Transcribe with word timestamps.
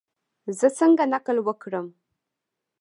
زه 0.57 0.67
څنګه 0.79 1.03
نقل 1.13 1.37
وکړم؟ 1.43 1.87